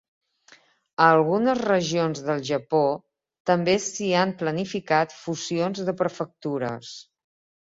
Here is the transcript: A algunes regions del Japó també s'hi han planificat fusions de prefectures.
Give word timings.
A 1.07 1.09
algunes 1.17 1.59
regions 1.67 2.21
del 2.29 2.41
Japó 2.47 2.79
també 3.51 3.77
s'hi 3.89 4.09
han 4.23 4.33
planificat 4.41 5.15
fusions 5.19 5.85
de 5.91 5.97
prefectures. 6.03 6.97